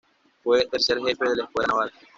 [0.43, 1.91] Fue tercer jefe de la Escuela Naval.